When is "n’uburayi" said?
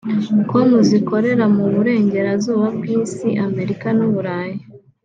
3.97-4.59